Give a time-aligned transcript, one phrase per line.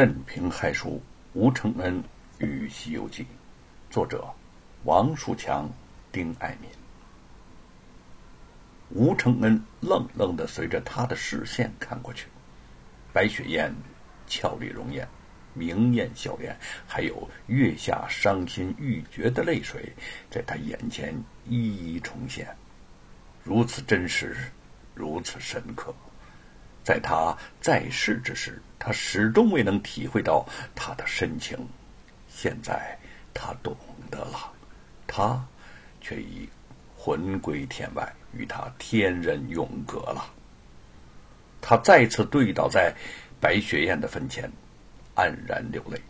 [0.00, 0.98] 镇平害书
[1.34, 2.02] 吴承恩
[2.38, 3.22] 与《西游记》，
[3.90, 4.26] 作者
[4.84, 5.68] 王树强、
[6.10, 6.70] 丁爱民。
[8.88, 12.28] 吴承恩愣愣的随着他的视线看过去，
[13.12, 13.70] 白雪燕
[14.26, 15.06] 俏丽容颜、
[15.52, 16.56] 明艳笑脸，
[16.86, 19.92] 还有月下伤心欲绝的泪水，
[20.30, 21.14] 在他眼前
[21.44, 22.48] 一一重现，
[23.44, 24.34] 如此真实，
[24.94, 25.94] 如此深刻。
[26.82, 31.58] 在他在世之时，他始终未能体会到他的深情。
[32.28, 32.98] 现在
[33.34, 33.76] 他懂
[34.10, 34.50] 得了，
[35.06, 35.44] 他
[36.00, 36.48] 却已
[36.96, 40.32] 魂归天外，与他天人永隔了。
[41.60, 42.94] 他再次跪倒在
[43.38, 44.50] 白雪燕的坟前，
[45.14, 46.00] 黯然流泪。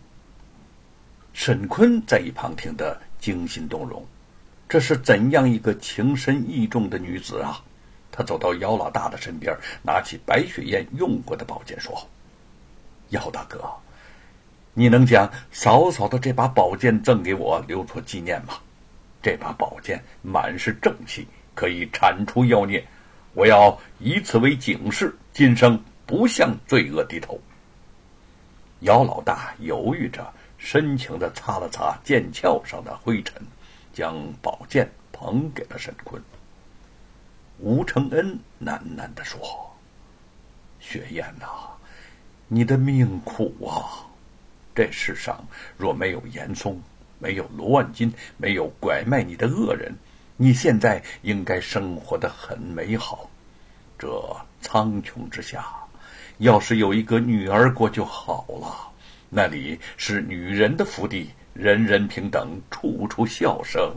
[1.32, 4.06] 沈坤在一旁听得惊心动容，
[4.68, 7.62] 这是怎样一个情深意重的女子啊！
[8.20, 12.06] 他走到姚老大的身边，拿起白雪燕用过的宝剑，说
[13.16, 13.64] ：“姚大哥，
[14.74, 18.58] 你能将嫂嫂的这把宝剑赠给我，留作纪念吗？
[19.22, 22.86] 这把宝剑满是正气，可以铲除妖孽。
[23.32, 27.40] 我要以此为警示，今生不向罪恶低头。”
[28.80, 33.40] 姚老大犹豫着，深情地擦了擦剑鞘上的灰尘，
[33.94, 36.22] 将宝剑捧给了沈坤。
[37.62, 39.38] 吴承恩喃喃地说
[40.80, 41.46] ：“雪雁呐，
[42.48, 44.08] 你的命苦啊！
[44.74, 45.44] 这世上
[45.76, 46.80] 若没有严嵩，
[47.18, 49.94] 没有罗万金，没有拐卖你的恶人，
[50.38, 53.28] 你现在应该生活的很美好。
[53.98, 54.08] 这
[54.62, 55.66] 苍穹之下，
[56.38, 58.90] 要是有一个女儿国就好了。
[59.28, 63.94] 那里是女人的福地，人人平等，处处笑声。”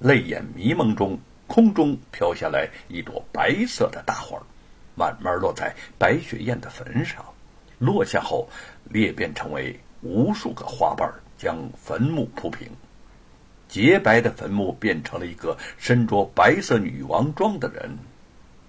[0.00, 1.18] 泪眼迷蒙中。
[1.46, 4.38] 空中飘下来一朵白色的大花，
[4.94, 7.24] 慢慢落在白雪燕的坟上。
[7.78, 8.48] 落下后，
[8.84, 12.68] 裂变成为无数个花瓣，将坟墓铺平。
[13.68, 17.90] 洁白的坟墓变成了一个身着白色女王装的人。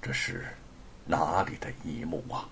[0.01, 0.45] 这是
[1.05, 2.47] 哪里的一幕啊？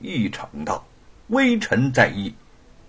[0.00, 0.84] 一城道，
[1.28, 2.34] 微臣在意，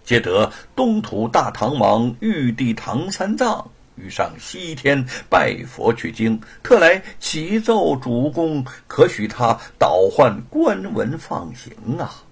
[0.03, 3.69] 接得东土大唐王玉帝唐三藏。
[3.95, 12.23] 欲上西天拜佛取经，特来启奏主公，可许他倒换官文放行啊！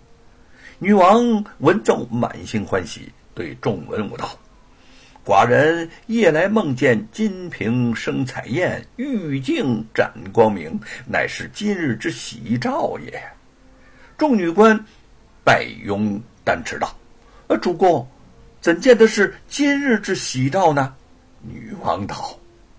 [0.79, 4.35] 女王闻奏，满心欢喜，对众文武道
[5.23, 13.21] ：“寡人夜来梦见金瓶生彩焰，玉镜展光明，乃是今日之喜兆也。”
[14.17, 14.83] 众女官
[15.43, 16.95] 拜拥丹持道
[17.45, 18.07] ：“呃，主公，
[18.59, 20.95] 怎见得是今日之喜兆呢？”
[21.41, 22.37] 女王道：“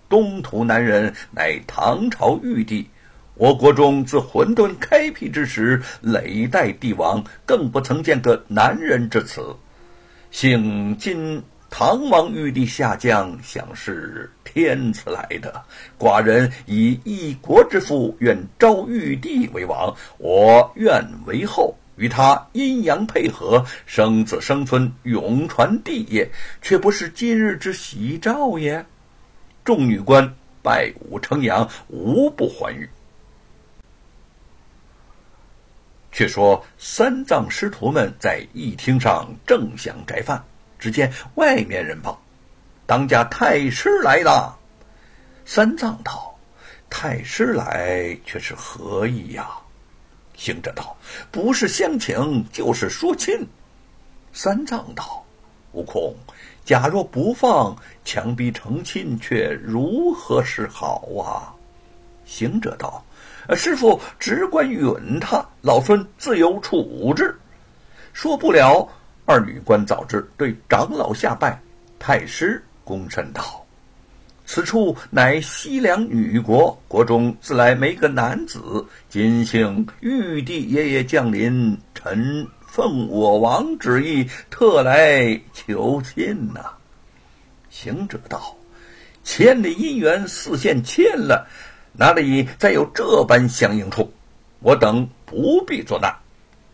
[0.09, 2.89] 东土男人乃唐朝玉帝，
[3.35, 9.55] 我国中自混沌开辟之时，累代帝王更不曾见个男人至此。
[10.31, 15.63] 幸今唐王玉帝下降，想是天赐来的。
[15.99, 26.29] 寡人以一国之父，愿招玉帝为王，我愿为后。”与他阴阳配合，生子生孙，永传帝业，
[26.61, 28.85] 却不是今日之喜兆也。
[29.65, 32.91] 众女官拜武称扬，无不欢愉。
[36.11, 40.45] 却说三藏师徒们在议厅上正想斋饭，
[40.81, 42.21] 只见外面人报
[42.85, 44.59] ：“当家太师来了。”
[45.47, 46.37] 三藏道
[46.91, 49.49] ：“太师来，却是何意呀？”
[50.35, 50.97] 行者道
[51.31, 53.47] ：“不是相请，就是说亲。”
[54.33, 55.25] 三藏道
[55.73, 56.15] ：“悟空，
[56.65, 61.55] 假若不放，强逼成亲，却如何是好啊？”
[62.25, 63.05] 行者道
[63.55, 67.37] ：“师傅只管允他，老孙自有处置。”
[68.13, 68.89] 说不了，
[69.27, 71.61] 二女官早知，对长老下拜，
[71.99, 73.62] 太师躬身道。
[74.55, 78.85] 此处乃西凉女国，国中自来没个男子。
[79.09, 86.67] 今幸玉帝爷爷降临，臣奉我王旨意，特来求亲呐。
[87.71, 88.55] 行者道
[89.25, 91.49] ：“千里姻缘似线牵了，
[91.95, 94.13] 哪里再有这般相应处？
[94.61, 96.15] 我等不必作难，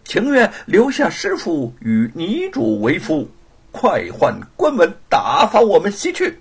[0.03, 3.31] 情愿留下师傅与女主为夫，
[3.71, 6.37] 快换官文，打发我们西去。”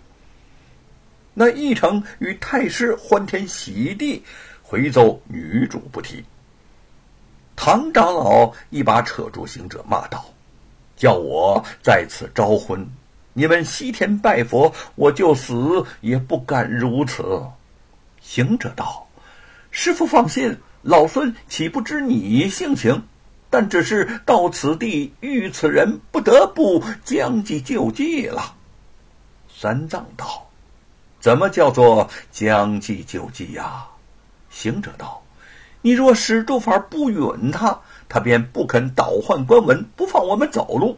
[1.39, 4.23] 那一成与太师欢天喜地，
[4.63, 6.25] 回奏女主不提。
[7.55, 10.25] 唐长老一把扯住行者，骂道
[10.97, 12.89] ：“叫我在此招婚，
[13.33, 17.43] 你们西天拜佛，我就死也不敢如此。”
[18.19, 19.07] 行者道
[19.69, 23.03] ：“师傅放心，老孙岂不知你性情？
[23.51, 28.55] 但只是到此地遇此人，不得不将计就计了。
[29.55, 30.46] 三藏道
[31.19, 33.85] ：“怎么叫做将计就计呀？”
[34.49, 35.21] 行者道
[35.81, 37.79] ：“你若使住法不允他，
[38.09, 40.97] 他便不肯倒换官文，不放我们走路。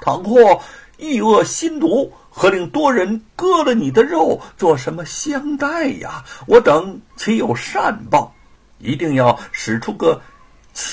[0.00, 0.60] 倘或
[0.96, 6.24] 抑恶心毒，何令多人割了你的肉，做什么相待呀？
[6.46, 8.34] 我等岂有善报？
[8.78, 10.20] 一定要使出个。”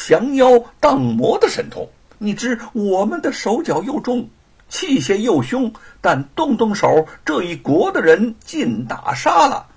[0.08, 4.30] 降妖荡魔的神通，你知我们的手脚又重，
[4.74, 5.72] 器械又凶，
[6.02, 9.68] 但动动手，这一国的人尽打杀了。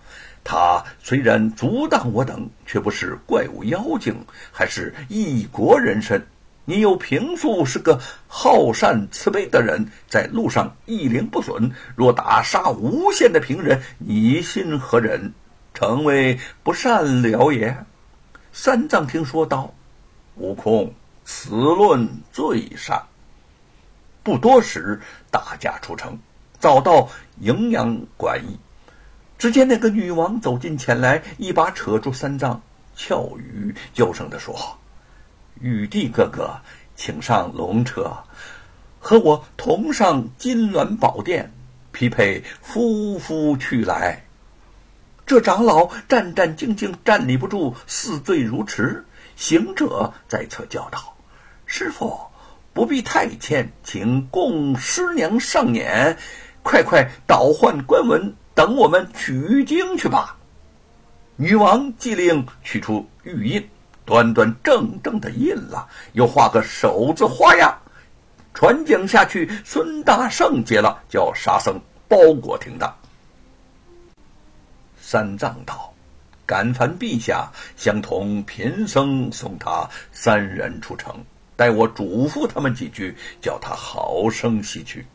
[0.42, 4.16] 他虽然阻挡我等，却不是怪物妖精，
[4.50, 6.26] 还是一国人身。
[6.64, 15.30] 你又平素是个好善慈悲的人，在路上一灵不损，若打杀无限的平人，你心何忍？
[15.74, 17.84] 成为不善了也。
[18.50, 19.74] 三藏听说道。
[20.36, 20.90] 悟空，
[21.26, 23.02] 此论最善。
[24.26, 25.00] 不多时，
[25.30, 26.18] 大驾出城，
[26.58, 27.08] 早到
[27.40, 28.58] 荥阳馆驿。
[29.38, 32.60] 只见那个女王走近前来，一把扯住三藏，
[32.96, 34.76] 俏语娇声地说
[35.62, 36.60] ：“玉帝哥哥，
[36.96, 38.12] 请上龙车，
[38.98, 41.52] 和我同上金銮宝殿，
[41.92, 44.24] 匹配夫妇去来。”
[45.24, 49.04] 这长老战战兢兢，站立不住，似醉如痴。
[49.36, 51.14] 行者在侧叫道
[51.64, 52.18] ：“师傅，
[52.76, 56.14] 不必太谦，请供师娘上辇，
[56.62, 60.36] 快快倒换官文，等我们取经去吧。”
[61.36, 63.70] 女王即令取出玉印，
[64.04, 67.78] 端端正正的印了，又画个手字花样，
[68.52, 69.50] 传讲下去。
[69.64, 72.94] 孙大圣接了，叫沙僧包裹停当。
[75.00, 75.94] 三藏道。
[76.44, 81.24] 感烦陛下，相同贫僧送他三人出城，
[81.56, 85.06] 待我嘱咐他们几句，叫他好生西去。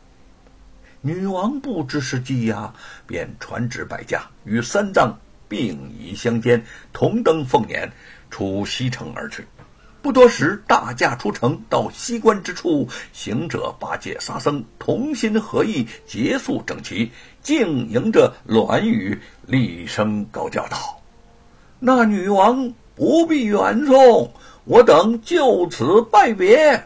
[1.00, 2.74] 女王不知是计呀，
[3.06, 5.16] 便传旨百家，与三藏
[5.48, 7.90] 并倚相间，同登凤辇，
[8.30, 9.46] 出西城而去。
[10.00, 21.00] 不多时，大驾出城，到西关之处，行者八戒、沙僧同心合意，结束整齐，竟迎着鸾语，厉声高叫道。
[21.78, 24.32] 那女王不必远送，
[24.64, 26.80] 我等就此拜别。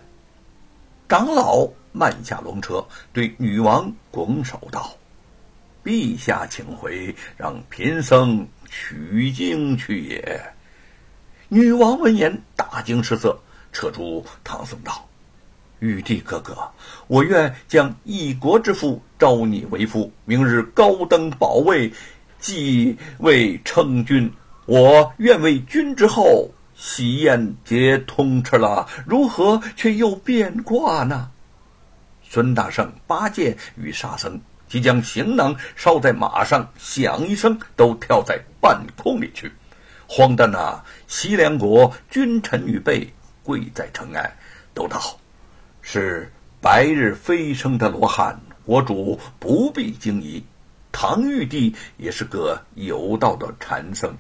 [1.09, 4.91] 长老慢下龙车，对女王拱手道
[5.85, 10.43] ：“陛下请回，让贫僧取经去也。”
[11.49, 13.39] 女王闻言大惊失色，
[13.73, 15.07] 扯住唐僧道
[15.79, 16.57] ：“玉帝哥哥，
[17.07, 21.93] 我愿将一国之父招你为夫，明日高登宝位，
[22.41, 24.33] 继位称君。”
[24.67, 31.31] 我愿为君之后，喜宴皆通吃了，如何却又变卦呢？
[32.23, 34.39] 孙大圣、八戒与沙僧
[34.69, 39.51] 即将行囊捎在马上，响一声，都跳在半空里去。
[40.07, 43.11] 慌的那西凉国君臣女辈
[43.43, 44.37] 跪在城外，
[44.75, 45.01] 都道
[45.81, 46.31] ：“是
[46.61, 50.45] 白日飞升的罗汉，我主不必惊疑。
[50.93, 54.15] 唐玉帝也是个有道的禅僧。”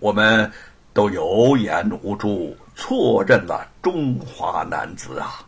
[0.00, 0.50] 我们
[0.94, 5.46] 都有眼无珠，错认了中华男子啊！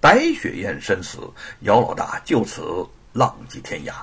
[0.00, 1.18] 白雪燕身死，
[1.60, 2.62] 姚老大就此
[3.12, 3.94] 浪迹天涯。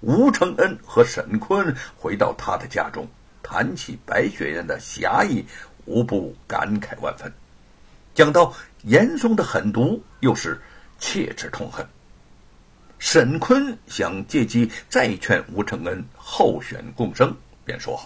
[0.00, 3.06] 吴承恩和沈坤回到他的家中，
[3.42, 5.44] 谈起白雪燕的侠义，
[5.86, 7.32] 无不感慨万分。
[8.14, 8.52] 讲到
[8.82, 10.60] 严嵩的狠毒，又是
[11.00, 11.84] 切齿痛恨。
[12.98, 17.98] 沈坤想借机再劝吴承恩候选共生，便说。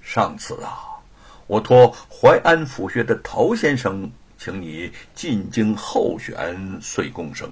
[0.00, 0.98] 上次啊，
[1.46, 7.50] 我托淮安府学的陶先生请你进京候选岁贡生，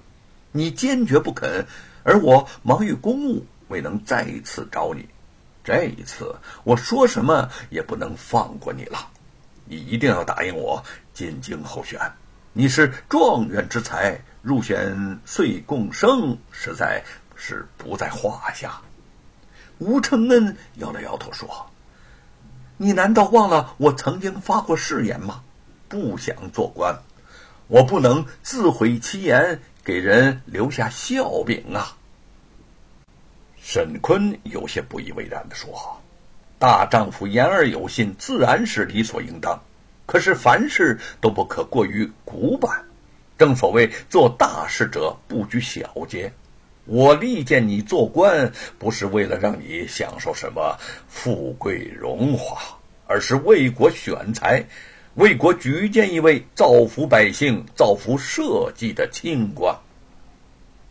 [0.50, 1.64] 你坚决不肯，
[2.02, 5.06] 而我忙于公务，未能再一次找你。
[5.62, 9.06] 这一次，我说什么也不能放过你了，
[9.66, 12.00] 你一定要答应我进京候选。
[12.54, 17.04] 你是状元之才，入选岁贡生实在
[17.36, 18.80] 是不在话下。
[19.76, 21.67] 吴承恩摇了摇头说。
[22.80, 25.42] 你难道忘了我曾经发过誓言吗？
[25.88, 26.96] 不想做官，
[27.66, 31.96] 我不能自毁其言，给人留下笑柄啊！
[33.60, 36.00] 沈坤有些不以为然的说
[36.56, 39.60] ：“大丈夫言而有信，自然是理所应当。
[40.06, 42.84] 可是凡事都不可过于古板，
[43.36, 46.32] 正所谓做大事者不拘小节。
[46.88, 50.76] 我力荐你做官，不是为了让你享受什么
[51.08, 52.60] 富贵荣华。”
[53.10, 54.62] 而是为国选才，
[55.14, 59.74] 为国举荐一位造福百姓、造福社稷的清官。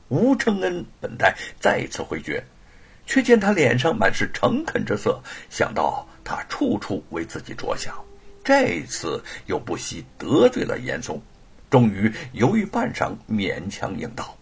[0.08, 2.44] 吴承恩本待再次回绝，
[3.06, 7.94] 却见他脸上满是诚恳之色，想到他处处为自己着想，
[8.44, 11.22] 这次又不惜得罪了严嵩，
[11.70, 14.36] 终于犹豫半晌，勉强应道：“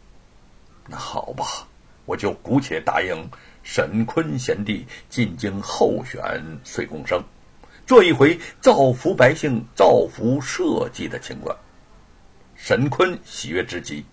[0.88, 1.68] 那好吧，
[2.06, 3.30] 我就姑且答应
[3.64, 6.22] 沈坤贤弟进京候选
[6.64, 7.24] 岁贡生。”
[7.86, 11.56] 做一回造福百姓、造福社稷的清官，
[12.56, 14.04] 沈坤喜悦之极，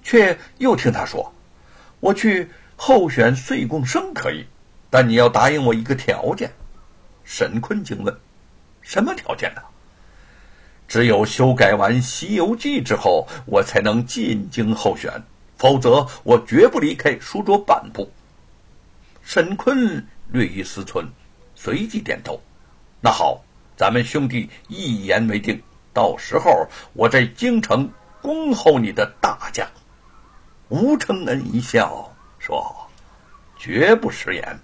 [0.00, 1.34] 却又听他说
[1.98, 4.46] ：“我去候选岁贡生可以，
[4.90, 6.52] 但你要答应我一个条件。”
[7.24, 8.16] 沈坤惊问
[8.80, 9.62] ：“什么条件呢
[10.86, 15.20] ？”“只有修改完《西游记》之后，我才能进京候选，
[15.60, 18.10] 否则我绝不离开书桌半步。”
[19.22, 21.04] 沈坤略一思忖，
[21.54, 22.40] 随即点头。
[23.02, 23.44] 那好，
[23.76, 25.62] 咱们兄弟一言为定。
[25.92, 27.90] 到时候我在京城
[28.22, 29.68] 恭候你的大驾。
[30.70, 32.88] 吴承恩一笑说
[33.58, 34.58] ：“绝不食言。”